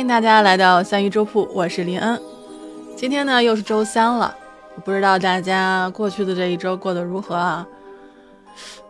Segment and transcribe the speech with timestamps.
[0.00, 2.18] 欢迎大家来到三鱼粥铺，我是林恩。
[2.96, 4.34] 今天呢又是周三了，
[4.82, 7.68] 不知道大家过去的这一周过得如何啊？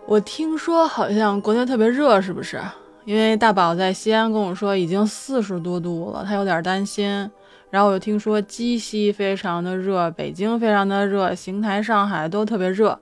[0.06, 2.62] 我听说好像国内特别热，是不是？
[3.04, 7.28] 因为大宝在西安跟我说已经四十多度了，他有点担心。
[7.70, 12.96] 然后我又听说鸡西非常的热，北京非常的热，邢台、上海都特别热。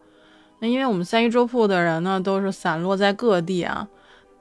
[0.61, 3.87] 那因为我们三鱼粥铺的人呢都是散落在各地啊，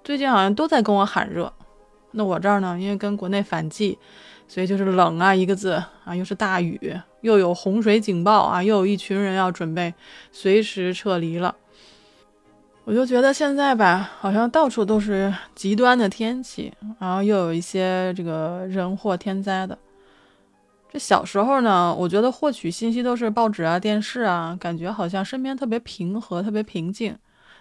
[0.05, 1.51] 最近好像都在跟我喊热。
[2.11, 3.97] 那我这儿呢，因为跟国内反季，
[4.47, 9.93] 所以就是冷啊一个字啊，又是大雨，又有洪水警报啊，又有一群人要准备
[10.31, 11.55] 随时撤离了。
[12.85, 19.77] 我就觉得现在吧，好像到处都是极端的天气，然后又有一些这个人祸天灾的。
[20.89, 27.13] 这小时候呢，我觉得获取信息都是报纸啊、电视啊，感觉好像身边特别平和、特别平静。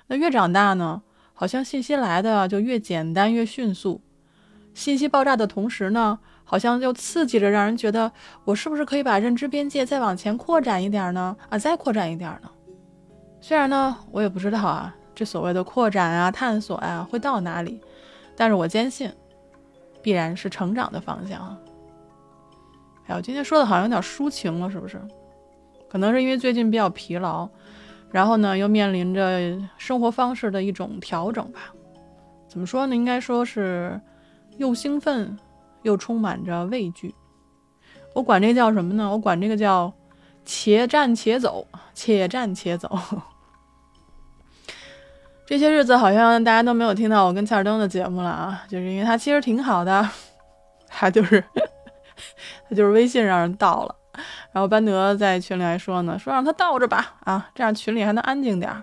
[0.07, 1.03] 那越长大呢，
[1.35, 4.01] 好像信息来的就越简单、越迅速。
[4.77, 8.13] 信息爆炸的同时呢，好像又刺激着，让人觉得
[8.45, 11.35] 我是不是可以把认知边界再往前扩展一点呢？
[11.49, 12.51] 啊，再扩展一点呢？
[13.41, 17.81] 虽然呢，我也不知道啊，这所谓的扩展啊、探索啊，会到哪里？
[18.37, 19.11] 但是我坚信，
[20.03, 21.57] 必然是成长的方向。
[23.07, 25.01] 哎，我今天说的好像有点抒情了，是不是？
[25.89, 27.49] 可能是因为最近比较疲劳，
[28.11, 31.61] 然后呢，又面临着生活方式的一种调整吧。
[32.47, 32.95] 怎么说呢？
[32.95, 33.99] 应该说是。
[34.59, 35.39] 又兴奋，
[35.83, 37.15] 又充满着畏惧。
[38.15, 39.11] 我管这叫什么呢？
[39.11, 39.93] 我管这个叫
[40.45, 42.99] “且战且走”，且战且走。
[45.47, 50.09] 这些日子好像大家都没有听到我跟切尔登的节目了啊，就是因为他其实挺好的，
[50.89, 51.45] 他就是
[52.69, 53.95] 他就是微信让人盗了。
[54.51, 58.83] 然后班德在群里还说呢，说让他倒着吧，啊，这样群里还能安静点儿。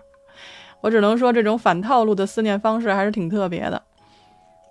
[0.81, 3.81] 我只能说，这种反套路的思念方式还是挺特别的。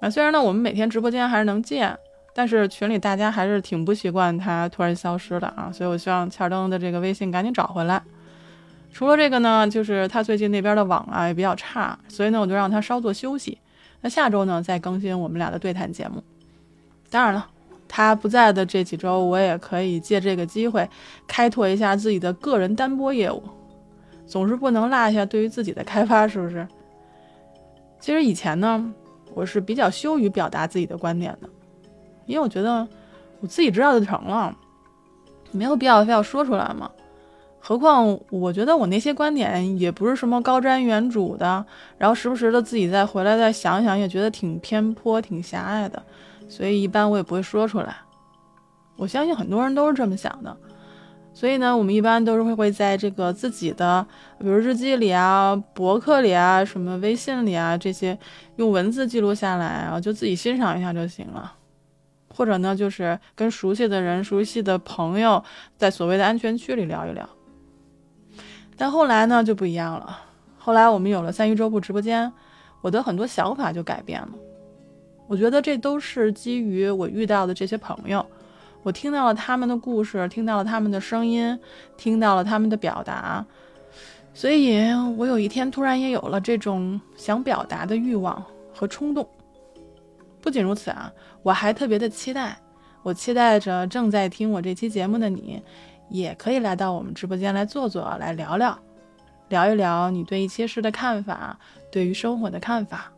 [0.03, 1.97] 啊，虽然呢，我们每天直播间还是能见，
[2.35, 8.03] 但是群里大家还是挺不习惯他突然消失的啊，所以我希望欠灯的这个微信赶紧找回来。
[8.93, 13.57] 除了这个呢，就是他最近那边的网啊也比较差，所以呢，我就让他稍作休息。
[14.01, 16.21] 那下周呢再更新我们俩的对谈节目。
[17.09, 17.47] 当然了，
[17.87, 20.91] 他不在的这几周，我也可以借这个机会
[21.29, 23.41] 开拓一下自己的个人单播业务，
[24.27, 26.67] 总是不能落下对于自己的开发，是不是？
[28.01, 28.93] 其实以前呢。
[29.35, 31.49] 我是比较羞于表达自己的观点的，
[32.27, 32.87] 因为我觉得
[33.41, 34.55] 我自己知道就成了，
[35.51, 36.91] 没有必要非要说出来嘛。
[37.65, 41.65] 何况我觉得我那些观点也不是什么高瞻远瞩的，
[41.97, 46.03] 然后时不时的自己再回来再想想，也觉得挺偏颇、挺狭隘的，
[46.49, 47.97] 所以一般我也不会说出来。
[48.97, 50.57] 我相信很多人都是这么想的。
[51.35, 54.07] 所以呢，我们一般都是会会在这个自己的，
[54.39, 58.19] 比如日记里啊、博客里啊、什么微信里啊这些，
[58.57, 61.55] 用文字记录下来，啊就自己欣赏一下就行了。
[62.35, 65.43] 或者呢，就是跟熟悉的人、熟悉的朋友，
[65.77, 67.29] 在所谓的安全区里聊一聊。
[68.77, 70.19] 但后来呢，就不一样了。
[70.59, 72.33] 后来我们有了三鱼周铺直播间，
[72.81, 74.31] 我的很多想法就改变了。
[75.29, 78.25] 我觉得这都是基于我遇到的这些朋友。
[78.83, 81.59] 我听到了他们的故事，听到了他们的声音，
[81.97, 83.45] 听到了他们的表达，
[84.35, 88.45] 所以我有一天突然也有了这种想表达的欲望
[88.75, 89.27] 和冲动。
[90.41, 91.13] 不仅如此啊，
[91.43, 92.57] 我还特别的期待，
[93.05, 95.63] 我期待着正在听我这期节目的你，
[96.09, 98.77] 也可以来到我们直播间来坐坐，来聊聊，
[99.49, 101.57] 聊一聊你对一些事的看法，
[101.93, 103.13] 对于生活的看法。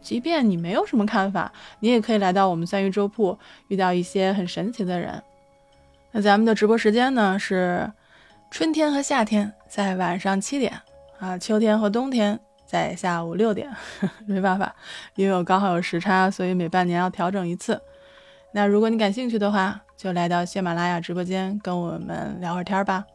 [0.00, 3.38] 即便你没有什么看法，你也可以来到我们三鱼粥铺，
[3.68, 5.22] 遇到一些很神奇的人。
[6.12, 7.90] 那咱们的直播时间呢是
[8.50, 10.72] 春天和夏天在晚上七点
[11.18, 13.74] 啊，秋天和冬天在下午六点。
[14.26, 14.74] 没办法，
[15.14, 17.80] 因为我刚好有时差，所以每半年要调整一次。
[18.52, 23.06] 那如果你感兴趣的话，就来到喜马拉雅直播间跟我们聊会儿天吧。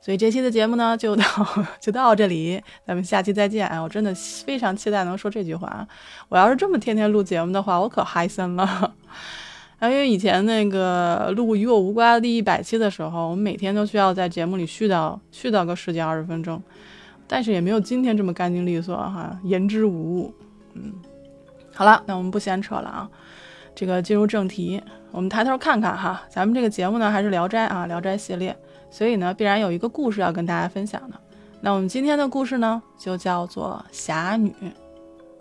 [0.00, 1.24] 所以这期的节目呢，就到
[1.78, 3.68] 就到这里，咱们下期再见。
[3.82, 5.86] 我真的非常期待能说这句话啊。
[6.30, 8.64] 我要是这么天天录节目的话，我可嗨森了。
[9.78, 16.62] 啊，因为以前那个录《与我无关》的第一百期的时候，我们每天都需要在节目里絮叨絮叨个十几二十分钟，
[17.26, 20.34] 但是也没有今天这么干净利索哈，言之无物。
[20.74, 20.94] 嗯，
[21.74, 23.08] 好了，那我们不闲扯了啊，
[23.74, 24.82] 这个进入正题，
[25.12, 28.56] 我们抬头看看哈，咱们这个节目呢还是《聊斋》啊，《聊斋》系列。
[28.90, 31.16] 所以呢，必然有一个故事要跟大家分享的。
[31.60, 34.50] 那我们今天的故事呢，就叫做《侠女》。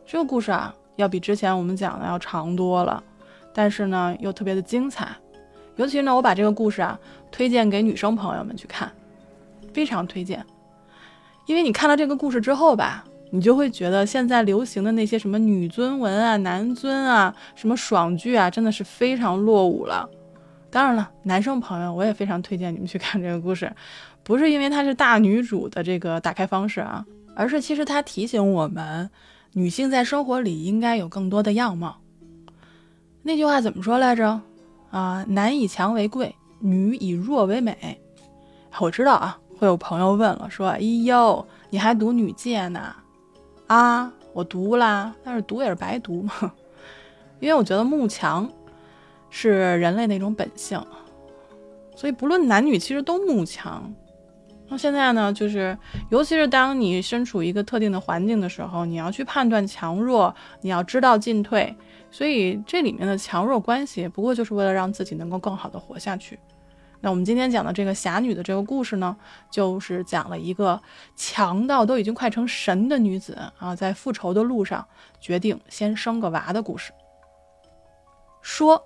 [0.06, 3.04] 这个故事啊，要比之前我们讲的要长多了，
[3.54, 5.10] 但是呢，又特别的精彩。
[5.76, 7.00] 尤其呢，我把这个故事啊，
[7.32, 8.92] 推荐给女生朋友们去看，
[9.74, 10.46] 非常推荐。
[11.46, 20.10] 因为你看了这个故事之后吧，你就会觉得现在流行的那些什么女尊文啊、男尊啊、什么爽剧啊，真的是非常落伍了。
[20.72, 23.72] 当然了，男生朋友，我也非常推荐你们去看这个故事，
[24.24, 27.06] 不是因为它是大女主的这个打开方式啊，
[27.36, 29.10] 而是其实它提醒我们，
[29.54, 31.98] 女性在生活里应该有更多的样貌。
[33.24, 34.42] 那句话怎么说来着？
[34.92, 38.00] 啊，男以强为贵，女以弱为美。
[38.80, 42.96] 我知道啊，会有朋友问了，说：“哎呦，你还读女诫呢？”
[43.68, 46.32] 啊，我读啦，但是读也是白读嘛，
[47.40, 48.50] 因为我觉得慕强
[49.30, 50.84] 是人类的一种本性，
[51.96, 53.94] 所以不论男女，其实都慕强。
[54.68, 55.76] 那现在呢，就是
[56.12, 61.76] 尤其是当你身处一个特定的环境的时候，你要去判断强弱，你要知道进退，
[62.12, 66.38] 所以这里面的强弱关系，不过就是为了让自己能够更好的活下去。
[67.02, 69.18] 那我们今天讲的这个侠女的这个故事呢，
[69.50, 70.80] 就是讲了一个
[71.16, 74.86] 强到都已经快成神的女子啊，在复仇的路上
[75.20, 76.92] 决定先生个娃的故事。
[78.42, 78.84] 说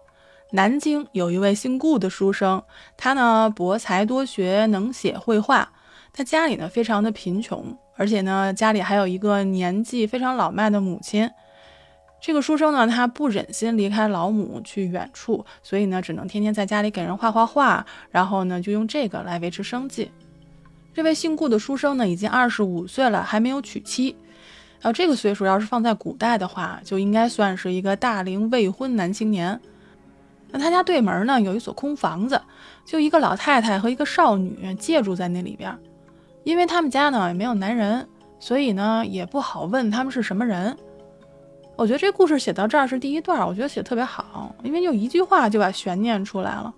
[0.56, 2.62] 南京有一位姓顾的书生，
[2.96, 5.68] 他呢博才多学，能写绘画。
[6.14, 11.28] 他家里呢非常的贫穷，而且呢家里还有一个年纪非常老迈的母亲。
[12.22, 20.12] 这个书生呢，他不忍心离开老母去远处，所以呢，只能天天在家里给人画画画，然后呢，就用这个来维持生计。
[20.94, 24.16] 这位姓顾的书生呢，已经二十五岁了，还没有娶妻。
[24.84, 29.60] 啊，这个岁数要是放在古代的话，就应该算是一个大龄未婚男青年。
[30.54, 32.40] 那他家对门呢，有一所空房子，
[32.86, 35.76] 就一个老太太和一个少女借住在那里边。
[36.44, 38.08] 因为他们家呢也没有男人，
[38.40, 40.78] 所以呢也不好问他们是什么人。
[41.76, 46.72] 我觉得这故事写到这儿是第一段，我觉得写的特别好，因为就一句话就把悬念出来了。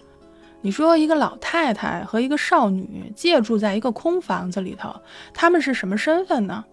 [0.61, 4.95] 你说一个老太太和一个少女借住在一个空房子里头，
[5.33, 6.63] 他们是什么身份呢？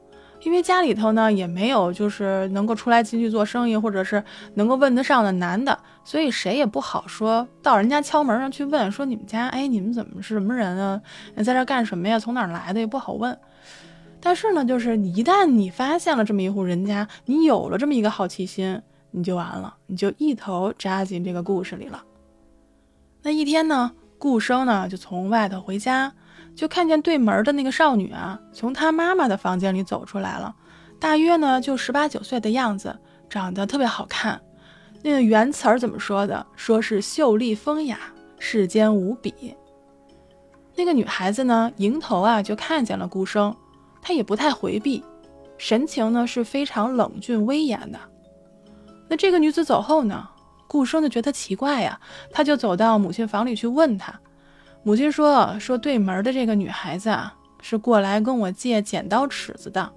[0.44, 4.22] 因为家里头呢也没有就是能够出来进去做生意，或者是
[4.54, 11.00] 能够问得上的男的，所以谁也不好说到人家敲门上去问说你们家哎你们怎么是什么人啊？
[11.36, 12.18] 在这干什么呀？
[12.18, 13.38] 从哪儿来的也不好问。
[14.20, 18.80] 但是呢，就是你一旦你发现了这么一户人家，你有了这么一个好奇心，
[19.10, 22.04] 你就完了，你就一头扎进这个故事里了。
[23.22, 26.12] 那一天呢，顾生呢就从外头回家，
[26.54, 30.54] 就看见对门的那个少女啊，从她妈妈的房间里走出来了，
[31.00, 34.40] 大约呢就十八九岁的样子，长得特别好看。
[35.02, 36.46] 那个原词儿怎么说的？
[36.54, 37.98] 说是秀丽风雅，
[38.38, 39.54] 世间无比。
[40.76, 43.54] 那个女孩子呢，迎头啊就看见了顾生。
[44.00, 45.02] 她也不太回避，
[45.58, 47.98] 神情呢是非常冷峻威严的。
[49.08, 50.28] 那这个女子走后呢，
[50.68, 52.00] 顾生就觉得奇怪呀，
[52.30, 54.18] 他就走到母亲房里去问她。
[54.84, 59.92] 母亲说：“说对门的这个女孩子啊，是过来跟我借剪刀尺子的。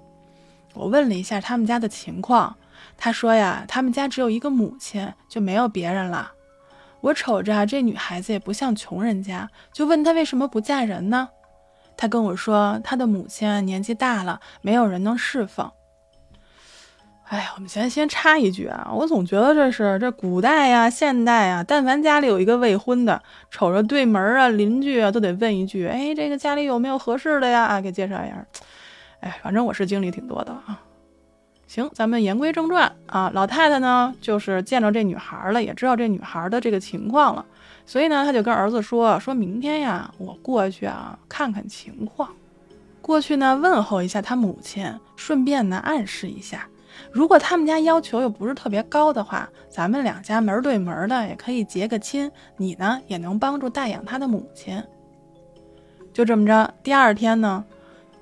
[0.74, 2.54] 我问了一下他们家的情况，
[2.96, 6.30] 他说呀，他们家只有一个母亲，就没有别人了。
[7.00, 11.28] 我瞅着这女孩子也不像穷人家，就问她为什么不嫁人呢？”
[11.96, 15.68] 她跟我说，她的母亲年纪大了，没有人能侍奉。
[17.28, 23.20] 哎呀，我们先先插一句啊，我总觉得这是这古代呀、现代啊，但凡家里有一个未婚的，
[23.50, 27.64] 瞅着对门啊、邻居啊，都得问一句：哎，这个家里有没有合适的呀？
[27.64, 28.46] 啊，给介绍一下。
[29.20, 30.80] 哎，反正我是经历挺多的啊。
[31.66, 37.44] 行，咱们言归正传啊，老太太呢，就是见着这女孩了，也知道这女孩的这个情况了。
[37.84, 42.28] 所以呢，她就跟儿子说：“说明天呀，我过去啊看看情况，
[43.02, 46.68] 过去呢问候一下他母亲，顺便呢暗示一下，
[47.10, 54.82] 如果他们家要求又不是特别高的话，咱们两家门对门的也可以结个亲，你呢也能帮助代养他的母亲。”
[56.12, 57.64] 就这么着，第二天呢，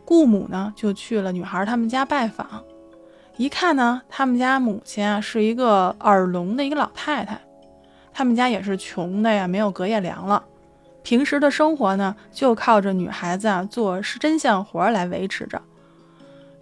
[0.05, 2.65] 顾母呢就去了女孩他们家拜访，
[3.37, 7.41] 一看呢，他们家母亲啊是一个耳聋的一个老太太。
[8.13, 10.45] 他们家也是穷的呀，没有隔夜粮了。
[11.03, 15.61] 平时的生活呢，就靠着女孩子啊做针线活来维持着。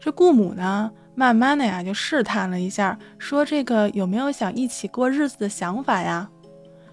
[0.01, 6.31] 这顾母呢，慢慢的呀就试探了一下，说这个有没有想一起过日子的想法呀？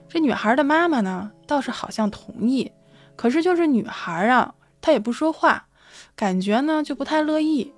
[0.07, 2.71] 这女孩的妈妈呢，倒是好像同意，
[3.15, 5.67] 可是就是女孩啊，她也不说话，
[6.15, 7.73] 感觉呢就不太乐意。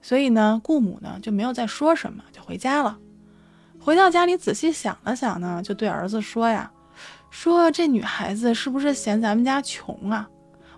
[0.00, 2.98] 所以呢，顾母呢就没有再说什么，就回家了。
[3.80, 6.70] 回到家里，仔细想了想呢，就对儿子说呀
[7.30, 10.28] ：“说这女孩子是不是嫌咱们家穷啊？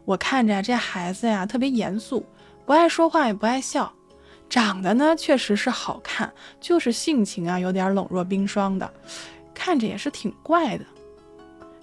[0.04, 2.24] 我看着这孩子呀，特别严肃，
[2.64, 3.92] 不爱说话，也不爱笑，
[4.54, 8.88] 长得呢确实是好看，就是性情啊有点冷若冰霜的，
[9.52, 10.84] 看着也是挺怪的。”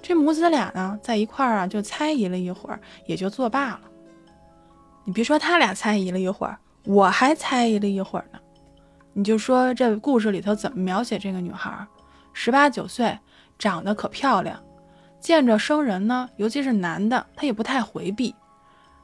[0.02, 3.82] 这母子俩呢在一块儿啊，就猜疑了一会儿，也就作罢了。
[5.04, 8.40] 你别说他俩猜疑了一会儿，我还猜疑了一会儿呢。
[9.12, 11.86] 你就说这故事里头怎么描写这个女孩？
[12.32, 13.20] 十八九岁，
[13.60, 14.58] 长得可漂亮，
[15.20, 18.34] 见着生人呢，尤其是男的，她也不太回避，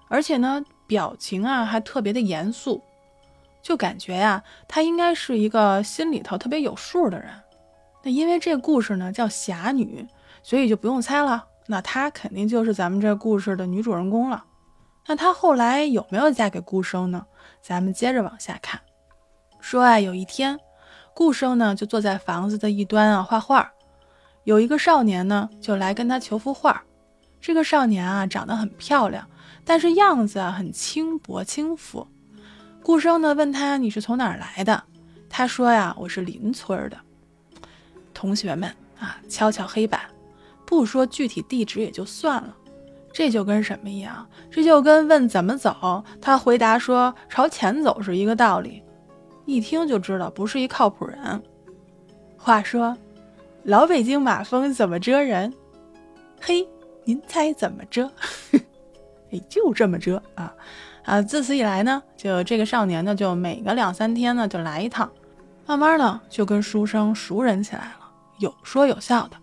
[0.07, 2.81] 而且呢，表情啊还特别的严肃，
[3.67, 7.29] 就感觉呀，她应该是一个心里头特别有数的人。
[8.01, 10.07] 那因为这故事呢叫侠女，
[10.41, 14.45] 所以就不用猜了，那她肯定就是咱们这故事的女主人公了。
[15.05, 17.25] 那她后来有没有嫁给顾生呢？
[17.61, 18.79] 咱们接着往下看。
[19.59, 20.57] 说啊，有一天，
[21.13, 23.73] 顾生呢就坐在房子的一端啊画画，
[24.45, 26.81] 有一个少年呢就来跟他求幅画。
[27.41, 29.29] 这个少年啊长得很漂亮，
[29.65, 32.07] 但是样子啊很轻薄轻浮。
[32.87, 34.81] 顾生呢问他你是从哪儿来的？
[35.29, 36.97] 他说呀我是邻村的。
[38.13, 39.99] 同学们啊敲敲黑板，
[40.65, 42.55] 不说具体地址也就算了，
[43.11, 44.25] 这就跟什么一样？
[44.49, 48.81] 这就跟问怎么走，他回答说朝前走是一个道理。
[49.45, 51.43] 一听就知道不是一靠谱人。
[52.37, 52.97] 话说，
[53.63, 55.53] 老北京马蜂怎么蛰人？
[56.39, 56.65] 嘿，
[57.03, 58.09] 您猜怎么蛰？
[59.33, 60.53] 哎，就这么蛰啊！
[61.07, 65.09] 啊，自此以来呢，就这个少年呢，就每个两三天呢就来一趟，
[65.65, 69.37] 慢慢的就跟书生熟人起来了，有说有笑的。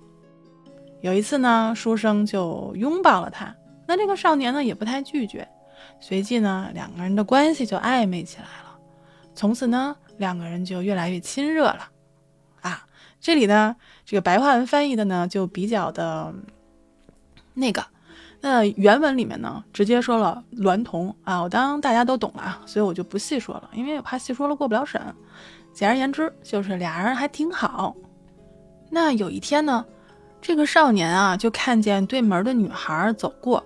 [1.01, 3.55] 有一次呢，书生就拥抱了他，
[3.89, 5.49] 那这个少年呢也不太拒绝，
[6.01, 8.77] 随即呢，两个人的关系就暧昧起来了。
[9.35, 11.89] 从此呢，两个人就越来越亲热了，
[12.61, 12.87] 啊，
[13.23, 16.35] 这里呢，这个白话文翻译的呢就比较的
[17.55, 17.87] 那个，
[18.47, 25.01] 那原文里面呢直接说了娈童啊，我当大家都懂了啊，所以我就不细说了，因为我怕细说了过不了审。
[25.73, 27.97] 简而言之，就是俩人还挺好。
[28.91, 29.83] 那有一天呢，
[30.43, 33.65] 这个少年啊就看见对门的女孩走过，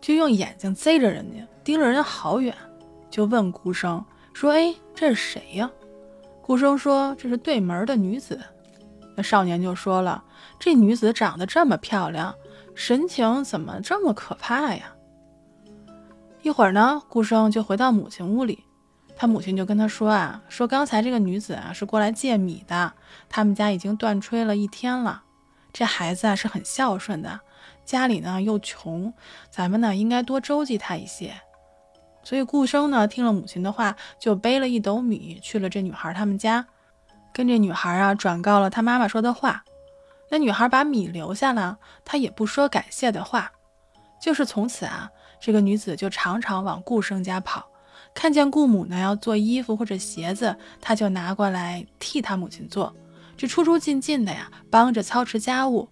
[0.00, 2.54] 就用眼睛贼着人家，盯着人家好远，
[3.10, 4.00] 就问顾生。
[4.32, 5.68] 说：“哎，这是谁呀？”
[6.40, 8.38] 顾生说：“这是对门的女子。”
[9.16, 10.22] 那少年就说了
[10.56, 12.32] ：“这女子长得这么漂亮，
[12.80, 14.94] 神情怎么这么可怕呀？”
[16.40, 18.64] 一会儿呢，顾生就回到母亲屋里，
[19.14, 22.94] 他母亲就跟他说：“啊，说刚才这个女子啊是过来借米的，
[23.28, 25.24] 他们家已经断炊了一天了。
[25.74, 27.40] 这孩子啊是很孝顺的，
[27.84, 29.12] 家里呢又穷，
[29.50, 31.34] 咱们呢应该多周济他一些。”
[32.24, 36.64] 所以顾生呢，听了母亲的话，就背了一斗米去了这女孩他们家，
[37.34, 39.64] 跟这女孩啊转告了他妈妈说的话。
[40.30, 43.52] 那女孩把米留下了，她也不说感谢的话。
[44.22, 45.10] 就是从此啊，
[45.40, 47.66] 这个女子就常常往顾生家跑，
[48.14, 52.94] 看见顾母呢要做衣服或者鞋子，她就拿过来替她母亲做，
[53.36, 55.88] 这出出进进的呀，帮着操持家务，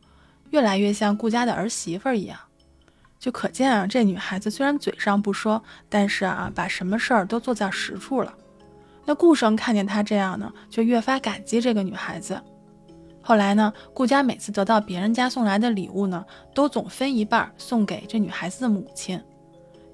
[0.50, 2.38] 越来越像顾家的儿媳妇一样。
[3.18, 8.32] 就可见啊，这女孩子虽然嘴上不说，但是啊，把什么事儿都做在实处了。
[9.06, 12.40] 那顾生看见她这样呢，就越发感激这个女孩子。
[13.28, 19.22] 后来呢，顾家每次得到别人家送来的礼物呢，都总分一半送给这女孩子的母亲。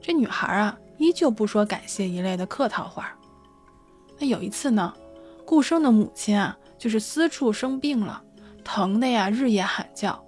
[0.00, 3.12] 这女孩啊，依旧不说感谢一类的客套话。
[4.20, 4.94] 那有一次呢，
[5.44, 8.22] 顾生的母亲啊，就是私处生病了，
[8.62, 10.24] 疼的呀，日夜喊叫。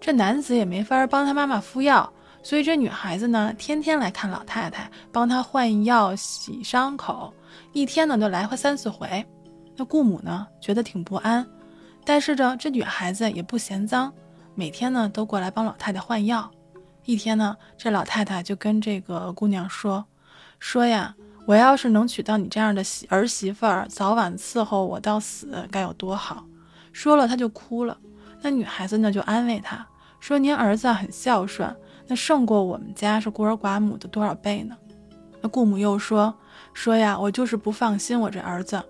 [0.00, 2.12] 这男子也没法帮他妈妈敷药。
[2.42, 7.32] 所以这女孩子呢，天天来看老太太，帮她换药、洗伤口，
[7.72, 9.24] 一天呢就来回三四回。
[9.76, 11.46] 那顾母呢，觉得挺不安，
[12.04, 14.12] 但是呢，这女孩子也不嫌脏，
[14.54, 16.50] 每天呢都过来帮老太太换药。
[17.04, 20.04] 一天呢，这老太太就跟这个姑娘说
[20.58, 21.14] ：“说呀，
[21.46, 26.44] 我要是能娶到你这样的媳儿媳妇儿，早晚伺候我到死，该有多好。”
[26.92, 27.96] 说了，她就哭了。
[28.40, 29.86] 那女孩子呢，就安慰她
[30.20, 31.74] 说：“您儿子很孝顺。”
[32.08, 34.76] 那胜过我们家是孤儿寡母的多少倍呢？
[35.40, 36.34] 那顾母又说
[36.74, 38.82] 说呀，我就是不放心我这儿子，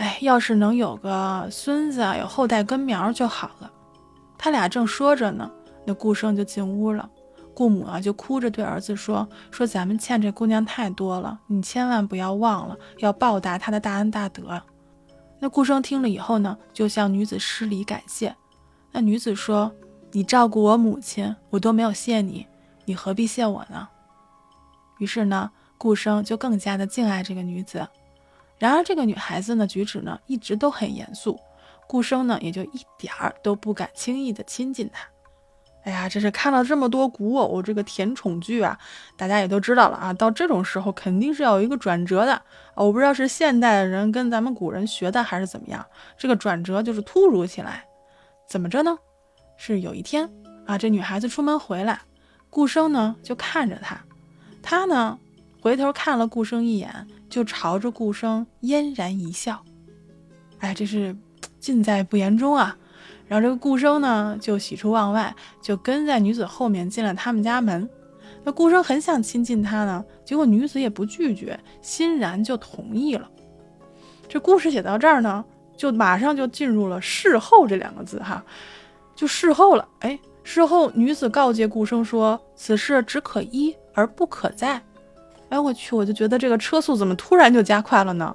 [0.00, 3.70] 哎，要是能有个孙子，有后代根苗就好了。
[4.38, 5.50] 他俩正说着呢，
[5.84, 7.08] 那顾生就进屋了。
[7.54, 14.62] 顾母啊，就哭着对儿子说说咱们欠这姑娘太多了，你千万不要忘了，要报答她的大恩大德。
[15.38, 18.34] 那顾生听了以后呢，就向女子施礼感谢。
[18.92, 19.70] 那女子说。
[20.12, 22.44] 你照顾我母亲，我都没有谢你，
[22.84, 23.86] 你何必谢我呢？
[24.98, 27.86] 于是呢，顾生就更加的敬爱这个女子。
[28.60, 31.40] 然而这个女孩子呢，举止呢一直都很严肃，
[31.88, 35.08] 顾生呢也就一点儿都不敢轻易的亲近她。
[35.84, 38.78] 哎呀，这是看了这么多古偶这个甜宠剧啊，
[39.16, 42.42] 大家也都知道了啊，到这种时候肯定是要有一个转折的。
[42.74, 45.84] 我不知道是现代的人跟咱们古人学的还是怎么样，
[46.18, 47.82] 这个转折就是突如其来，
[48.46, 48.94] 怎么着呢？
[49.56, 50.30] 是有一天
[50.66, 51.98] 啊，这女孩子出门回来，
[52.50, 53.98] 顾生呢就看着她，
[54.62, 55.18] 她呢
[55.62, 59.64] 回头看了顾生一眼，就朝着顾生嫣然一笑。
[60.58, 61.16] 哎，这是
[61.58, 62.76] 尽在不言中啊。
[63.26, 67.88] 然后这个顾生呢，就喜出望外，就跟在女子后面进了他们家门。
[68.42, 73.30] 那顾生很想亲近她呢，结果女子也不拒绝，欣然就同意了。
[74.28, 75.44] 这故事写到这儿呢，
[75.76, 78.44] 就马上就进入了事后这两个字哈，
[79.14, 79.86] 就事后了。
[80.00, 84.82] 哎，事后女子告诫顾生说：“此事只可依而不可再。”
[85.50, 88.34] 哎，我去，我就觉得这个车速怎么突然就加快了呢？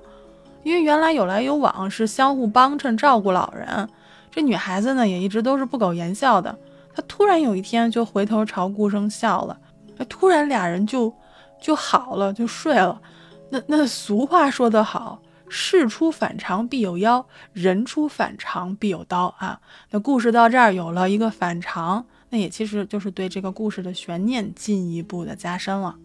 [0.64, 3.90] 因为原来有来有往，是相互帮衬照顾老人。
[4.32, 6.56] 这女孩子呢，也一直都是不苟言笑的。
[6.94, 9.58] 她突然有一天就回头朝顾生笑了，
[9.98, 11.14] 哎，突然俩人就
[11.62, 13.02] 就好了，就睡了。
[13.50, 19.60] 那那俗话说得好，事出反常必有妖，人出反常必有刀啊。
[19.92, 25.96] 那故事到这儿有了一个反常，那也其实就是对这个故事的悬念进一步的加深了。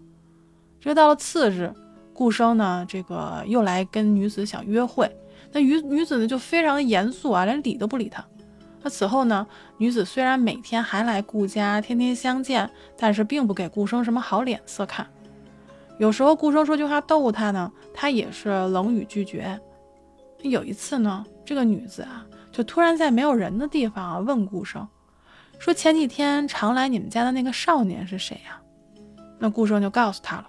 [0.81, 1.73] 这到了次日，
[2.15, 5.15] 顾生呢，这个又来跟女子想约会。
[5.53, 8.25] 那女女子呢就非常的严肃啊，连理都不理他。
[8.83, 9.47] 那此后呢，
[9.77, 15.07] 女子虽然每天还来顾家，天天相见，但是并不给顾生什么好脸色看。
[15.99, 19.61] 有时候顾生说句话逗他呢，他也是冷语拒绝。
[20.43, 24.89] 有一次呢，这个女子啊，就突然在没有人的地方啊问顾生，
[25.59, 28.59] 说前几天常来你们家的那个少年是谁呀？
[29.39, 30.49] 那顾生就告诉他了。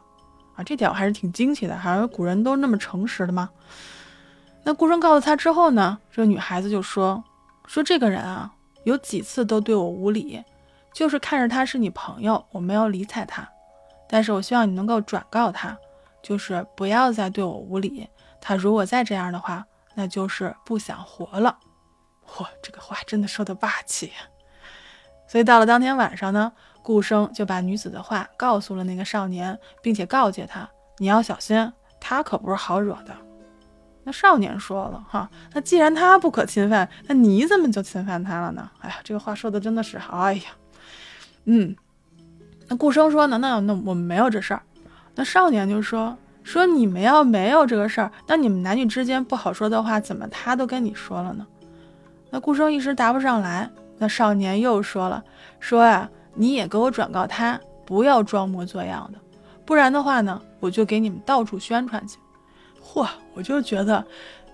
[0.55, 3.49] 啊，这点我还是挺惊奇的，好像古人都那么诚实的吗？
[4.63, 7.23] 那顾生告诉他之后呢，这个女孩子就说
[7.65, 8.53] ：“说这个人啊，
[8.83, 10.43] 有几次都对我无礼，
[10.93, 13.47] 就是看着他是你朋友，我没有理睬他。
[14.07, 15.75] 但是我希望你能够转告他，
[16.21, 18.07] 就是不要再对我无礼。
[18.39, 19.65] 他如果再这样的话，
[19.95, 21.57] 那就是不想活了。”
[22.27, 24.11] 嚯，这个话真的说的霸气。
[25.27, 26.51] 所以到了当天晚上呢，
[26.91, 33.15] 顾生就把女子的话告诉了那个少年，并且告诫他：“你要小心，他可不是好惹的。”
[34.03, 38.69] 那少年说了哈，那既然他不可侵犯，那你怎么就侵犯他了呢？
[38.81, 40.43] 哎呀，这个话说的真的是，哎呀，
[41.45, 41.73] 嗯，
[42.67, 44.61] 那顾生说呢，那那我们没有这事儿。
[45.15, 51.47] 那少年就说说你们要没有这个事儿，那你们男女之间不好说的话，怎么他都跟你说了呢？
[52.31, 53.69] 那顾生一时答不上来。
[53.97, 55.23] 那少年又说了，
[55.59, 59.19] 说呀，你也给我转告他，不要装模作样的，
[59.65, 62.17] 不然的话呢，我就给你们到处宣传去。
[62.83, 64.05] 嚯，我就觉得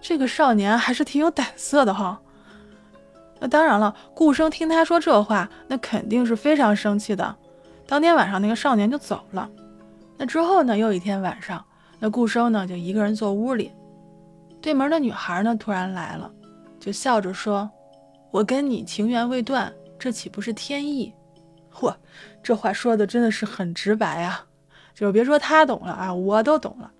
[0.01, 2.19] 这个少年还是挺有胆色的哈。
[3.39, 7.35] 那当然了，顾生听他说这话，那肯定是非常生气的。
[7.85, 9.49] 当天晚上，那个少年就走了。
[10.17, 11.63] 那之后呢，又一天晚上，
[11.99, 13.71] 那顾生呢就一个人坐屋里，
[14.59, 16.31] 对门的女孩呢突然来了，
[16.79, 17.69] 就笑着说
[18.31, 21.13] ：“我跟你情缘未断，这岂不是天意？”
[21.79, 21.93] 嚯，
[22.41, 24.41] 这话说的真的是很直白呀，
[24.95, 26.91] 就是别说他懂了啊，我都懂了。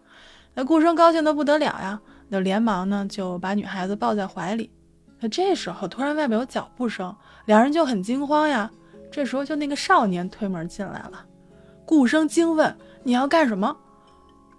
[0.54, 4.72] 那顾生高兴的不得了呀，那连忙呢就把女孩子抱在怀里。
[5.20, 8.70] 那这时候突然外边有脚步声，两人就很惊慌呀。
[9.12, 11.26] 这时候就那个少年推门进来了，
[11.86, 13.76] 顾生惊问：“你要干什么？”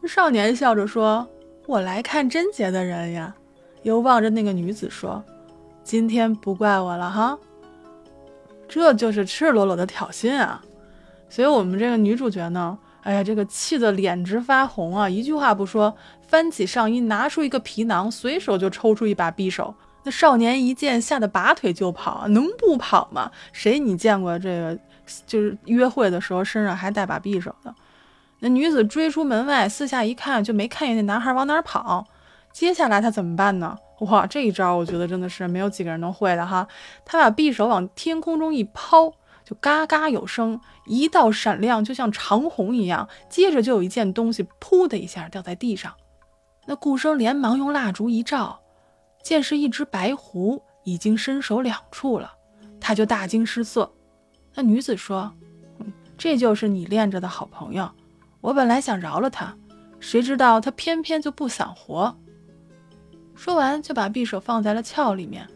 [0.09, 1.29] 少年笑着说
[1.67, 3.35] ：“我来看贞洁的人呀。”
[3.85, 5.23] 又望着那个女子说
[5.85, 7.39] ：“今天不怪我了哈。”
[8.69, 10.63] 这就是赤裸裸的挑衅啊！
[11.29, 12.79] 所以我们这个女主角呢？
[13.03, 15.09] 哎呀，这个气得脸直发红啊！
[15.09, 19.75] 一句话不说，翻起上衣，拿出一个皮囊，随手就抽出一把匕首。
[20.05, 23.31] 那少年一见，吓得拔腿就跑，能不跑吗？
[23.53, 24.79] 谁你见过这个？
[25.27, 27.75] 就是约会的时候身上还带把匕首的？
[28.41, 32.07] 那女子追出门外，四下一看，就没看见那男孩往哪儿跑。
[32.53, 33.79] 接下来他怎么办呢？
[34.01, 36.69] 哇，这一招我觉得真的是没有几个人能会的哈！
[37.05, 39.13] 他把匕首往天空中一抛。
[39.45, 43.09] 就嘎嘎有声，一道闪亮，就像长虹一样。
[43.31, 45.95] 接着就有一件东西，噗的一下掉在地上。
[46.67, 48.61] 那顾生连忙用蜡烛一照，
[49.23, 52.31] 见是一只白狐，已经身首两处了。
[52.79, 53.91] 他就大惊失色。
[54.55, 55.33] 那女子说
[56.19, 57.91] ：“这就是你恋着的好朋友。
[58.43, 59.57] 我本来想饶了他，
[59.99, 62.15] 谁知道他偏偏就不想活。”
[63.39, 65.47] 说完就把匕首放在了鞘里面。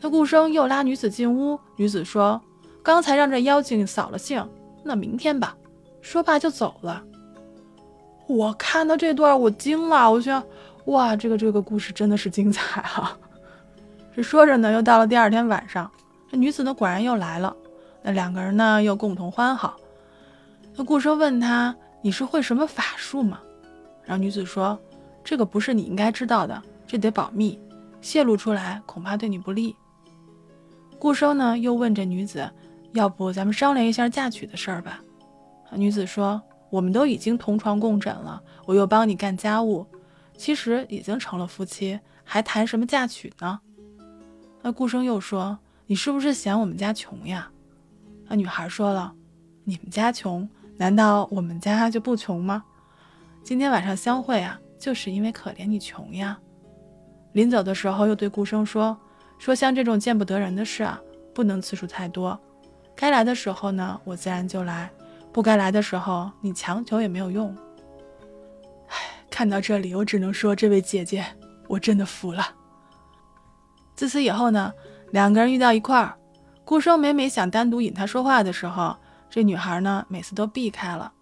[0.00, 2.40] 那顾生又拉女子进屋，女子说。
[2.84, 4.48] 刚才让这妖精扫了兴，
[4.84, 5.54] 那明天吧。
[6.00, 7.02] 说罢就走了。
[8.28, 10.42] 我看到这段，我惊了，我想，
[10.84, 13.18] 哇，这个这个故事真的是精彩啊！
[14.14, 15.90] 这说着呢，又到了第二天晚上，
[16.30, 17.54] 这女子呢果然又来了。
[18.02, 19.76] 那两个人呢又共同欢好。
[20.76, 23.40] 那顾生问他：“你是会什么法术吗？”
[24.06, 24.78] 然后女子说
[25.22, 27.56] ：“这个不是你应该知道的，这得保密，
[28.00, 29.76] 泄露出来恐怕对你不利。”
[30.98, 32.50] 顾生呢又问这女子。
[32.92, 35.00] 要不咱们商量一下嫁娶的事儿吧？
[35.76, 39.86] 女子说：“我们都已经同床共枕了，我又帮你干家务，
[40.36, 43.60] 其实已经成了夫妻，还谈什么嫁娶呢？
[44.60, 47.48] 那顾生又说：“你是不是嫌我们家穷呀？”
[48.26, 49.14] 那女孩说了
[49.62, 52.64] ：“你们家穷，难道我们家就不穷吗？
[53.44, 56.36] 今天晚上相会啊，就是因为可怜你穷呀。”
[57.32, 58.96] 临走的时候又对顾生说
[59.38, 61.00] ：“说像这种见不得人的事啊，
[61.34, 62.38] 不能次数太多，
[62.94, 64.90] 该来的时候呢，我自然就来。”
[65.32, 67.56] 不该来的时候，你强求也没有用。
[68.88, 68.96] 唉，
[69.30, 71.24] 看到这里，我只能说，这位姐姐，
[71.68, 72.44] 我真的服了。
[73.94, 74.72] 自此以后呢，
[75.12, 76.16] 两个人遇到一块儿，
[76.64, 78.96] 顾生每每想单独引她说话的时候，
[79.30, 81.12] 这女孩呢，每次都避开了。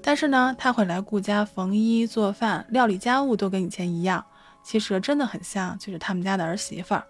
[0.00, 4.24] 但是呢，她会来顾家缝衣、做饭、料理家务，都跟以前一样。
[4.64, 7.04] 其实真的很像，就是他们家的儿媳妇儿。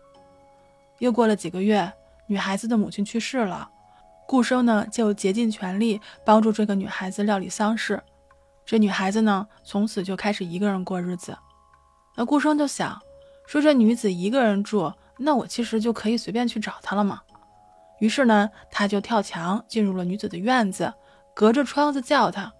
[0.98, 1.90] 又过了几个月，
[2.26, 3.70] 女孩子的母亲去世了。
[4.26, 8.02] 顾生呢，就竭尽全力帮助这个女孩子料理丧事。
[8.64, 11.36] 这女孩子呢，从此就开始一个人过日子。
[12.16, 13.00] 那顾生就想
[13.46, 17.20] 说，这女子一个人住，那我其实就可以随便去找她了嘛。
[18.00, 20.92] 于是呢，他就跳墙进入了女子的院子，
[21.34, 22.52] 隔着窗子叫她，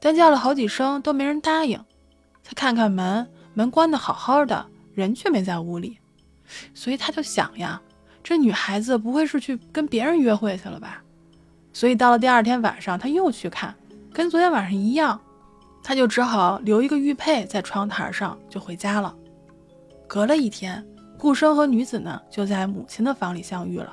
[0.00, 1.82] 但叫了好几声都没人答应。
[2.42, 5.98] 他看看门，门关的好好的，人却没在屋里。
[6.74, 7.80] 所以他就想呀，
[8.22, 11.02] 这女孩子不会是去跟别人约会去了吧？
[11.72, 13.74] 所以到了第二天晚上，他又去看，
[14.12, 15.18] 跟昨天晚上一样，
[15.82, 19.14] 他就只好留一个玉佩在窗台上，就回家了。
[20.06, 20.86] 隔了一天，
[21.18, 23.92] 顾生和女子呢就在母亲的房里相遇了。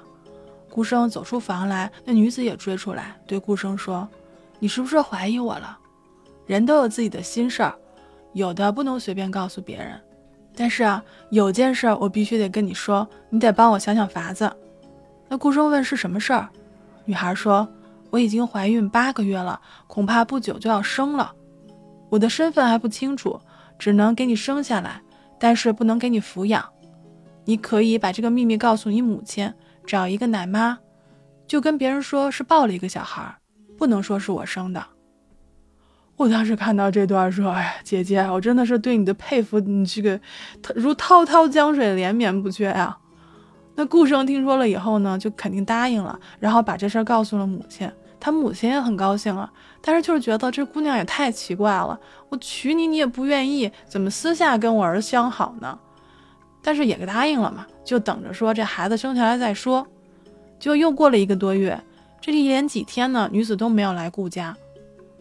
[0.69, 4.07] 顾生走出房来，那女子也追出来，对顾生说
[4.59, 5.77] ：“你是不是怀疑我了？
[6.45, 7.75] 人都有自己的心事儿，
[8.33, 9.99] 有的不能随便告诉别人。
[10.53, 14.51] 但是啊，有件事我必须得跟你说，你得帮我想想法子。”
[15.29, 16.49] 那顾生问：“是什么事儿？”
[17.05, 17.67] 女孩说
[18.11, 21.33] ：“我已经怀孕八个月了，恐怕不久就要生了。
[22.09, 23.39] 我的身份还不清楚，
[23.79, 25.01] 只能给你生下来，
[25.39, 26.63] 但是不能给你抚养。
[27.45, 29.51] 你可以把这个秘密告诉你母亲，
[29.85, 30.77] 找一个奶妈，
[31.47, 33.33] 就跟别人说是抱了一个小孩，
[33.77, 34.85] 不能说是我生的。”
[36.21, 40.19] 我当时看到这段说：“哎，姐姐，我真的是对你的佩服，你这个
[40.75, 42.95] 如滔滔江水连绵不绝呀。”
[43.73, 47.91] 那顾生听说了以后呢，就肯定答应了，然后把这事儿告诉了母亲。
[48.19, 51.99] 他母亲也很高兴啊，但是就是觉得这姑娘也太奇怪了。
[52.29, 55.79] 我娶你，你也不愿意，怎么私下跟我儿相好呢？
[56.61, 59.87] 但是也给答应了嘛，就等着说这孩子生下来再说。
[60.59, 61.81] 就又过了一个多月，
[62.19, 64.55] 这一连几天呢，女子都没有来顾家。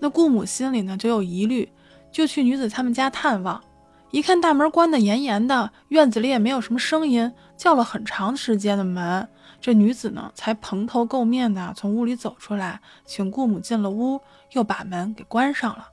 [0.00, 1.72] 那顾母心里呢就有疑虑，
[2.10, 3.62] 就去女子他们家探望。
[4.10, 9.28] 一看大门关得严严的，院子里也没有什么声音，叫了很长时间的门，
[9.60, 15.90] 这女子呢才蓬头垢面的从屋里走出来，请顾母进了屋，又把门给关上了。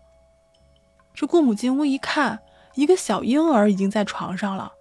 [1.13, 2.39] 这顾母进屋一看，
[2.73, 4.71] 一个小婴儿已经在床上了，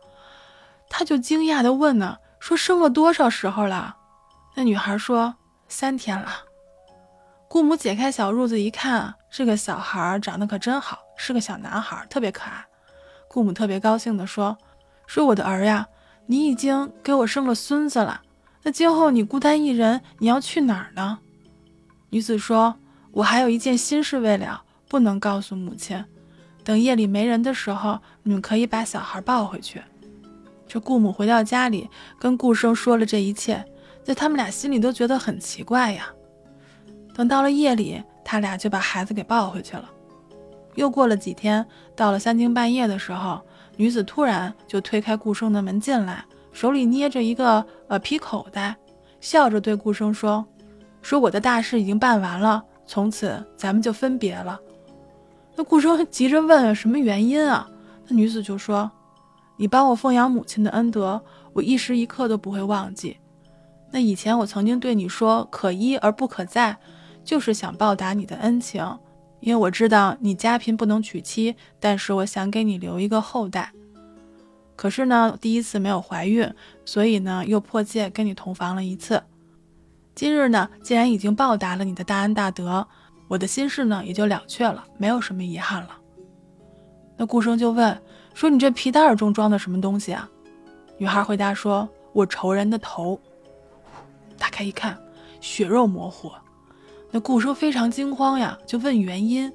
[0.88, 3.96] 她就惊讶的问呢，说生了多少时候了？
[4.54, 5.34] 那女孩说
[5.68, 6.45] 三天了。
[7.56, 12.62] 顾母解开小褥子一看，这个小孩长得可真好，是个小男孩，特别可爱。
[13.28, 14.58] 顾母特别高兴地说
[15.08, 15.86] ：“说我的儿呀，
[16.26, 18.20] 你已经给我生了孙子了。
[18.62, 21.20] 那今后你孤单一人，你要去哪儿呢？”
[22.12, 22.76] 女子说
[23.10, 26.04] ：“我还有一件心事未了，不能告诉母亲。
[26.62, 29.80] 等夜里没人的时候，你们可以把小孩抱回去。”
[30.68, 31.88] 这顾母回到家里，
[32.18, 33.64] 跟顾生说了这一切，
[34.04, 36.12] 在他们俩心里都觉得很奇怪呀。
[37.16, 39.90] 等到了夜里，他俩就把孩子给抱回去了。
[40.74, 43.40] 又过了几天，到了三更半夜的时候，
[43.76, 48.76] 女子突然就推开顾生的门进来，手里捏着一个呃皮口袋，
[49.18, 50.44] 笑着对顾生说
[51.00, 54.60] ：“说我的大事已经办完了，从此咱们就分别了。”
[55.56, 57.66] 那顾生急着问什么原因啊？
[58.06, 58.90] 那女子就说
[59.56, 61.18] ：“你帮我奉养母亲的恩德，
[61.54, 63.16] 我一时一刻都不会忘记。
[63.90, 66.76] 那以前我曾经对你说可依而不可再，
[67.26, 68.98] 就是想报答你的恩情。”
[69.40, 73.70] 因为我知道你家贫不能娶妻，但是我想给你留一个后代。
[74.74, 76.50] 可是呢，第一次没有怀孕，
[76.86, 79.22] 所以呢，又破戒跟你同房了一次。
[80.14, 82.88] 今日呢，既然已经报答了你的大恩大德，
[83.28, 85.90] 我的心事呢也就了却了，没有什么遗憾了。
[87.16, 88.02] 那顾生就问
[88.34, 90.28] 说：“你这皮袋中装的什么东西啊？”
[90.98, 93.20] 女孩回答说：“我仇人的头。”
[94.38, 94.98] 打开一看，
[95.40, 96.32] 血肉模糊。
[97.16, 99.50] 那顾生非常惊慌呀，就问原因。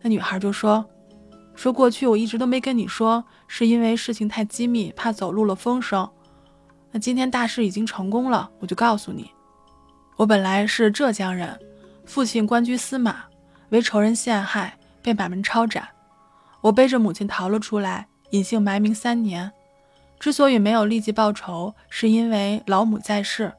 [0.00, 0.88] 那女孩就说
[1.56, 6.08] ：“说过去我一直都没跟你说，是因为事情太机密，怕走漏了风声。
[6.92, 9.28] 那今天大事已经成功了，我就告诉你。
[10.14, 11.58] 我本来是浙江人，
[12.04, 13.24] 父亲官居司马，
[13.70, 15.88] 为仇人陷害，被满门抄斩。
[16.60, 19.50] 我背着母亲逃了出来，隐姓埋名三年。
[20.20, 23.52] 之所以没有立即报仇，是因为老母在世，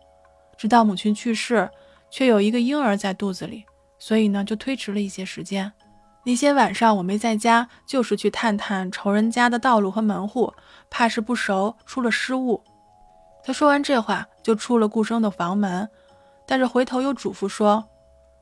[0.57, 1.69] 直到母亲去世，
[2.11, 3.65] 却有一个婴儿在肚子里，
[3.97, 5.71] 所以呢，就推迟了一些时间。
[6.23, 10.53] 那些晚上我没在家，就是去探探仇人家的道路和门户，
[10.89, 12.61] 怕是不熟，出了失误。
[13.43, 15.89] 他说完这话，就出了顾生的房门，
[16.45, 17.83] 但是回头又嘱咐说：“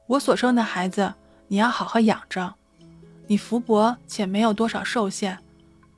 [0.07, 1.13] 我所生的孩子，
[1.47, 2.53] 你要好好养着。
[3.27, 5.37] 你福薄且没有多少寿限。”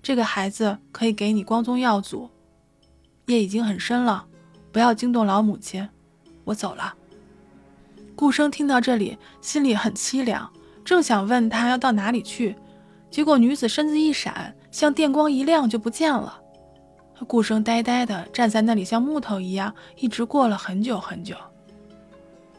[0.04, 2.30] 这个孩子可以给你光宗耀祖，
[3.26, 4.26] 夜已经很深了，
[4.72, 5.88] 不要惊动老母亲，
[6.44, 6.94] 我走了。
[8.22, 10.48] 顾生听到这里，心里很凄凉，
[10.86, 12.56] 正想问他要到哪里去，
[13.10, 16.40] 结果女子身子一闪，像电光一亮就不见了。
[17.28, 21.36] 顾生呆呆的站在那里，像木头一样，一直过了很久很久。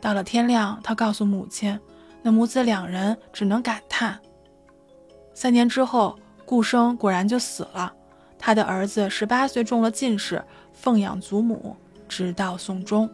[0.00, 1.78] 到了天亮，他告诉母亲，
[2.22, 4.18] 那母子两人只能感叹。
[5.32, 6.18] 三年之后。
[6.44, 7.90] 顾生果然就死了，
[8.36, 11.74] 他的儿子十八岁中了进士，奉养祖母，
[12.08, 13.08] 直到宋终。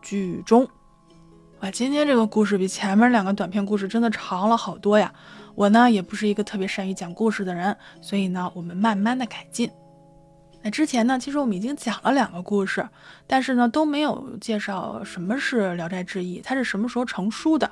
[0.00, 0.66] 剧中，
[1.64, 5.10] 啊，今天这个故事比前面两个短篇故事真的长了好多呀！
[5.54, 9.70] 我呢也不是一个特别善于讲故事的人，所以呢我们慢慢的改进。
[10.62, 12.86] 那之前呢，其实我们已经讲了两个故事，
[13.26, 17.70] 但是呢都没有介绍什么是《聊斋志异》，它是什么时候成书的。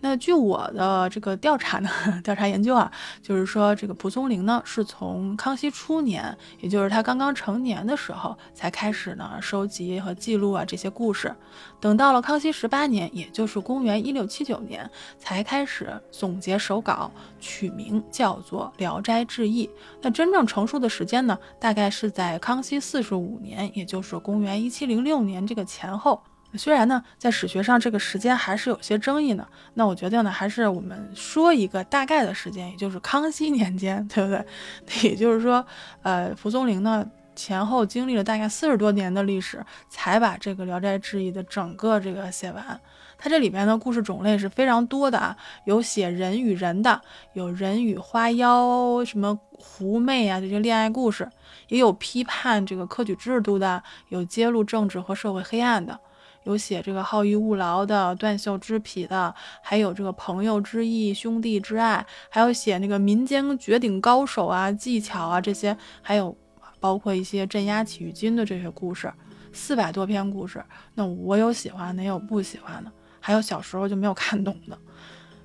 [0.00, 1.90] 那据我的这个调查呢，
[2.22, 11.34] 调查研究啊，就是说这个蒲松龄呢，是从康熙初年，也就是他刚刚成年的时候，才开始呢收集和记录啊这些故事。
[11.80, 19.66] 等到了康熙十八年，也就是公元一六七九年，才开始总结手稿，取名叫做《聊斋志异》。
[20.00, 26.22] 那真正成书的时间呢，大概是在康熙四十五年，也就是公元一七零六年这个前后。
[26.54, 34.44] 虽然呢，在史学上这个时间还是有些争议呢，那我决定呢，还是我们说一个大概的时间，也就是康熙年间，对不对？
[35.10, 35.64] 也就是说，
[36.02, 37.06] 呃，蒲松龄呢
[37.36, 42.80] 前后经历了大概四十多年的历史，才把这个《聊斋志异》的整个这个写完。
[43.20, 47.00] 它这里边的故事种类是非常多的啊，有写人与人的，
[47.34, 51.28] 有人与花妖、什么狐媚啊这些恋爱故事，
[51.68, 55.98] 也有批判这个科举制度的，有揭露政治和社会黑暗的。
[56.44, 66.34] 有写这个好逸恶劳的、断袖之癖的，还有这个朋友之义、兄弟之爱，还有写那个民间绝顶高手啊、技巧啊这些，还有
[66.80, 69.12] 包括一些镇压起义军的这些故事，
[69.52, 70.64] 四百多篇故事。
[70.94, 74.78] 那我有喜欢的，也有不喜欢的，还有小时候就没有看懂的。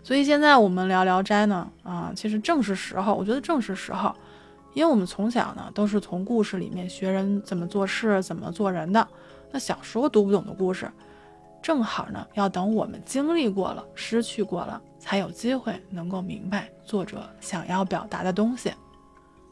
[0.04, 4.14] 所以现在我们聊《聊斋》呢，啊，其实正是时候，我觉得正是时候，
[4.74, 9.08] 因为我们从小呢都是从故事里面学人怎么做事、怎么做人的。
[9.54, 10.92] 那小时候读不懂的故事，
[11.62, 18.74] 正好呢，要等我们经历过了、失去过了，才有机会能够明白作者想要表达的东西。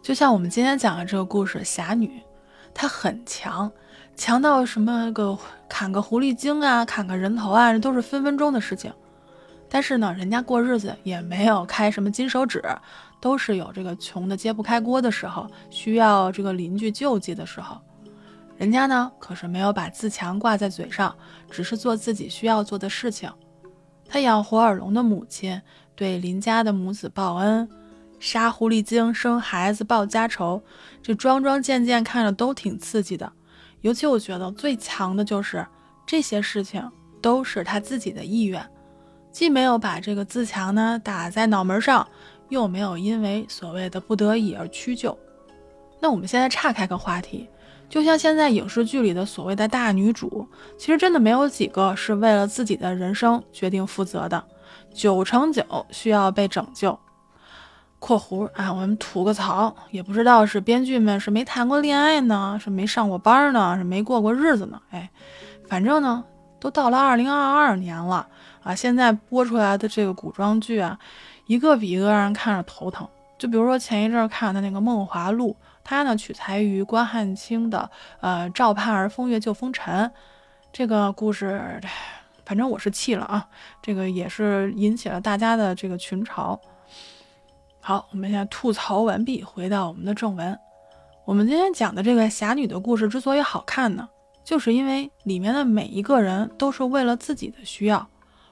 [0.02, 2.20] 就像我们今天讲的这个故事，侠女，
[2.74, 3.72] 她很强，
[4.16, 5.38] 强到什么个
[5.70, 8.92] 砍个狐狸精啊、砍个人头啊，都是分分钟的事情。
[9.70, 12.60] 但是呢，人家过日子也没有开什么金手指，
[13.20, 17.80] 都是有这个穷的揭不开锅的时候，需要这个邻居救济的时候。
[18.62, 21.16] 人家呢，可是没有把自强挂在嘴上，
[21.50, 23.28] 只是做自己需要做的事情。
[24.08, 25.60] 他养活耳聋的母亲，
[25.96, 27.68] 对邻家的母子报恩，
[28.20, 30.62] 杀狐狸精生孩子报家仇，
[31.02, 33.34] 这桩桩件件看着都挺刺激的。
[33.80, 35.66] 尤其我觉得最强的就是
[36.06, 36.88] 这些事情
[37.20, 38.64] 都是他自己的意愿，
[39.32, 42.08] 既没有把这个自强呢打在脑门上，
[42.50, 45.18] 又没有因为所谓的不得已而屈就。
[46.00, 47.50] 那我们现在岔开个话题。
[47.92, 54.42] 就像现在影视剧里的所谓的大女主，其实真的没有几个是为了自己的人生决定负责的，
[54.94, 56.98] 九成九需要被拯救。
[58.00, 64.82] （括弧啊，我们吐个槽，也不知道是编剧们是没谈过恋爱呢，是没上过班呢，是没过过日子呢？
[64.92, 65.10] 哎，
[65.68, 66.24] 反正呢，
[66.62, 68.26] 都到了二零二二年了
[68.64, 70.98] 啊，现在播出来的这个古装剧啊，
[71.46, 73.06] 一个比一个让人看着头疼。
[73.38, 75.58] 就比如说前一阵看的那个《梦华录》。
[75.84, 77.90] 它呢取材于关汉卿的
[78.20, 80.06] 呃《赵盼儿风月救风尘》
[80.72, 81.82] 这个故事，
[82.46, 83.48] 反正我是气了啊，
[83.82, 86.58] 这个也是引起了大家的这个群嘲。
[87.80, 90.58] 好，我们现在吐槽完毕，回到我们的正文。
[91.26, 94.08] 我们今天讲的这个侠女的故事之所以好看呢，
[94.44, 98.08] 就是因为里面的每一个人都是为了自己的需要，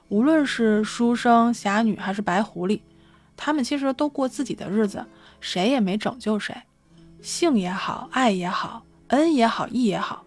[0.08, 2.80] 无论是书生、侠女还是白狐狸，
[3.36, 5.06] 他们其实都过自己的日子，
[5.40, 6.54] 谁也没拯救谁。
[7.22, 10.24] 性也好，爱也好，恩也好，义也好，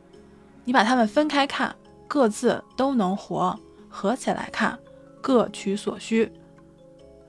[0.63, 1.75] 你把它们分开看，
[2.07, 3.57] 各自都能活；
[3.89, 4.77] 合起来看，
[5.21, 6.31] 各取所需。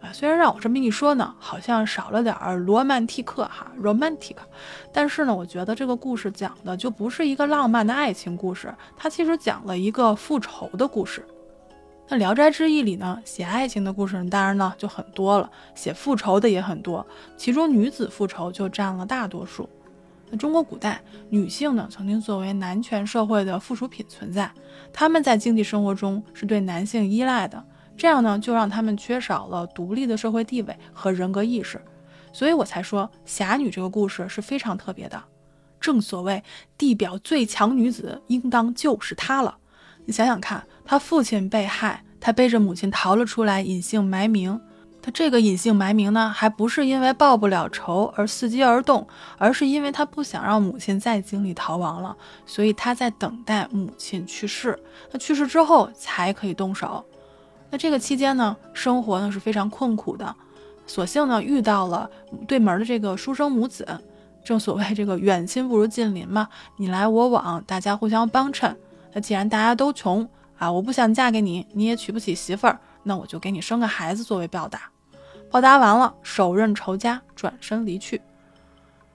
[0.00, 4.36] 啊，虽然让我这么一说呢，好像少了点儿罗曼蒂克哈，romantic，
[4.92, 11.26] 但是呢，我觉得这个故事讲的就不是一个浪漫的爱情故事，它其实讲了一个复仇的故事。
[12.06, 17.04] 那《聊斋志异》里呢，写爱情的故事当然呢就很多了，写复仇的也很多，
[17.36, 19.68] 其中女子复仇就占了大多数。
[20.28, 24.50] 那中国古代女性呢，曾经作为男权社会的附属品存在，
[24.92, 27.64] 她们在经济生活中是对男性依赖的，
[27.96, 31.80] 这样呢就让她们缺少了独立的社会地位和人格意识，
[32.34, 35.22] 所以我才说侠女这个故事是非常特别的。
[35.80, 36.42] 正所谓
[36.76, 39.56] 地表最强女子，应当就是她了。
[40.06, 44.60] 你想想看，他父亲被害，他背着母亲逃了出来，隐姓埋名。
[45.00, 54.78] 他这个隐姓埋名呢，还不是因为报不了仇而伺机而动，而是因为他不想让母亲再经历逃亡了，所以他在等待母亲去世。
[55.10, 57.04] 那去世之后才可以动手。
[57.70, 60.34] 那这个期间呢，生活呢是非常困苦的。
[60.86, 62.08] 所幸呢，遇到了
[62.46, 63.86] 对门的这个书生母子。
[64.42, 68.74] 正所谓这个远亲不如近邻嘛，你来我往，大家互相帮衬。
[69.14, 74.90] 那既然大家都穷啊，我不想嫁给你，你也娶不起媳妇儿，那我就给你生个孩子作为报答。
[75.50, 78.20] 报答完了，手刃仇家，转身离去。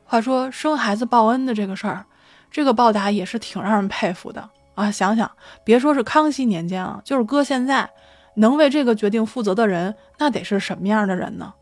[0.05, 2.05] 话说生孩子报恩的这个事儿，
[2.49, 4.89] 这个报答也是挺让人佩服的啊！
[4.89, 5.29] 想想，
[5.63, 7.89] 别说是康熙年间啊，就是搁现在，
[8.35, 11.53] 能为这个决定负责的人，那得是什么样的人呢？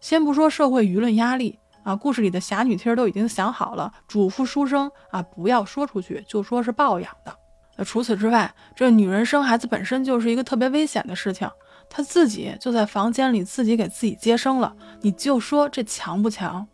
[0.00, 7.36] 先不说社会舆论压力啊，故事里的侠女其实都已经想好了，嘱咐书生啊，不要说出去，就说是抱养的。
[7.76, 11.48] 那除此之外，这女人生孩子本身就是一个特别危险的事情。
[11.90, 16.66] 她自己就在房间里自己给自己接生了，你就说这强不强？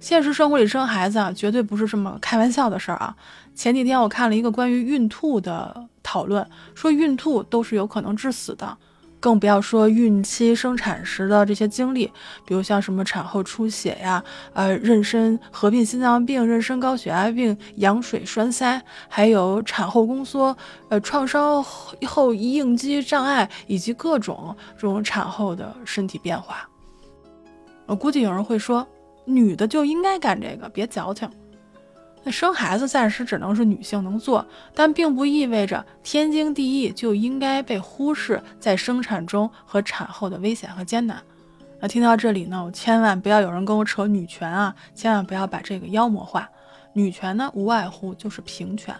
[0.00, 3.16] 现实生活里生孩子啊，绝对不是这么开玩笑的事儿啊。
[3.54, 8.76] 前几天我看了一个关于孕吐的讨论，说孕吐都是有可能致死的。
[9.20, 12.06] 更不要说孕期生产时的这些经历，
[12.44, 20.56] 比如像什么产后出血呀，呃，妊娠合并心脏病、妊娠高血压病、羊水栓塞，还有产后宫缩、
[20.88, 26.68] 呃，创伤后应激障碍，以及各种这种产后的身体变化。
[27.86, 28.86] 我估计有人会说，
[29.24, 31.28] 女的就应该干这个，别矫情。
[32.30, 41.22] 生孩子暂时只能是女性能做，但并不意味着天经地义就应该被忽视在生产中和产后的危险和艰难。
[41.80, 46.48] 那听到这里呢，我千万不要有人跟我扯女权啊，千万不要把这个妖魔化。
[46.92, 48.92] 女权呢，无外乎就是平权，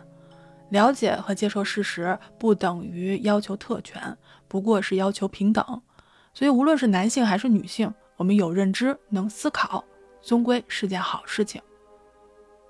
[0.69, 5.83] 了解和接受事实不等于要求特权，不过是要求平等。
[6.33, 9.83] 所以无论是男性还是女性，我们有认知能思考，
[10.23, 11.61] 终归是件好事情。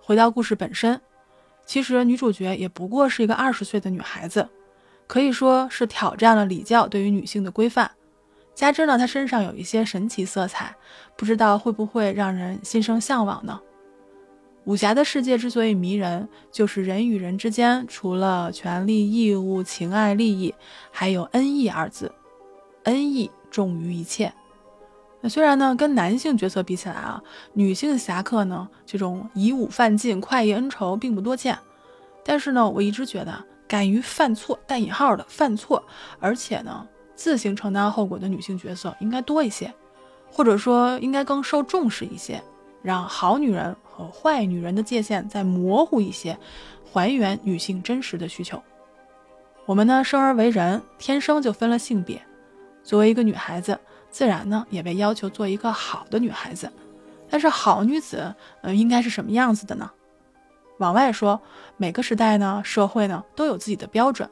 [0.08, 0.98] 回到故事本身，
[1.66, 4.48] 其实女主角也不过是一个二十岁的女孩子，
[5.06, 7.90] 可以说是挑战了礼教对于女性的规范。
[8.54, 10.74] 加之呢，她身上有一些神奇色彩，
[11.14, 13.60] 不知道会不会让人心生向往呢？
[14.64, 20.54] 武侠的世界之所以迷人，就是人与人之间除了权利、义务、情爱、利益，
[20.90, 22.10] 还有恩义二字，
[22.84, 24.32] 恩义重于一切。
[25.20, 27.20] 那虽然呢，跟男性角色比起来啊，
[27.52, 31.58] 女性侠客呢这种以武犯禁、快意恩仇并不多见，
[32.24, 35.82] 但是呢，我一直觉得敢于犯错（带引号的犯错），
[36.20, 39.74] 而且呢自行承担后果的女性角色应该多一些，
[40.30, 42.40] 或者说应该更受重视一些，
[42.80, 46.38] 让好女人和坏女人的界限再模糊一些，
[46.92, 48.62] 还原女性真实的需求。
[49.66, 52.22] 我们呢生而为人，天生就分了性别，
[52.84, 53.76] 作为一个女孩子。
[54.10, 56.70] 自然呢，也被要求做一个好的女孩子。
[57.30, 59.90] 但是好女子，呃，应该是什么样子的呢？
[60.78, 61.40] 往外说，
[61.76, 64.28] 每个时代呢，社会呢，都有自己的标准；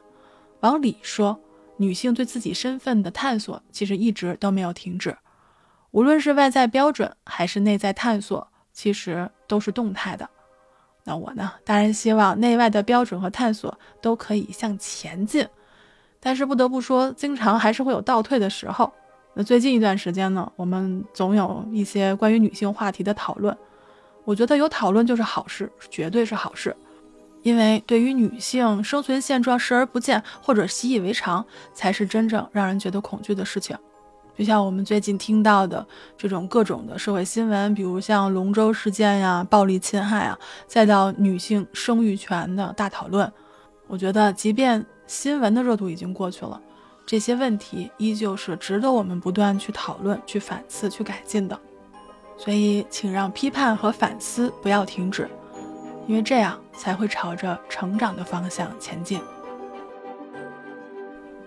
[0.61, 1.39] 往里说，
[1.77, 5.15] 女性对自己身份的探索，其实一直都没有停止。
[5.91, 10.27] 无论是外在标准，还是内在探索，其实都是动态的。
[11.03, 15.47] 那我呢，当然希望内外的标准和探索都可以向前进。
[16.19, 18.91] 但是不得不说，经常还是会有倒退的时候。
[19.39, 23.55] 那最近一段时间呢，我们总有一些关于女性话题的讨论。
[24.25, 26.75] 我觉得有讨论就是好事，绝对是好事。
[27.43, 33.77] 因为对于女性生存现状视而不见或者习以为常，才是真正让人觉得恐惧的事情。
[34.35, 35.85] 就像我们最近听到的
[36.17, 40.35] 这种各种的社会新闻，比如像龙舟事件呀、暴力侵害啊，
[40.65, 43.31] 再到女性生育权的大讨论，
[43.85, 46.59] 我觉得即便新闻的热度已经过去了。
[47.07, 51.57] 这些问题依旧是值得我们不断去讨论、去反思、去改进的，
[52.35, 55.29] 所以请让批判和反思不要停止，
[56.05, 59.21] 因为这样才会朝着成长的方向前进。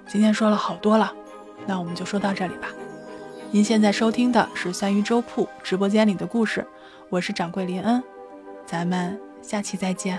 [0.08, 1.12] 今天说了好多了，
[1.66, 2.68] 那我们就说到这里吧。
[3.50, 6.66] 您现在收听的是三鱼粥铺直播间里的故事，
[7.10, 8.02] 我是掌柜林恩，
[8.64, 10.18] 咱们下期再见。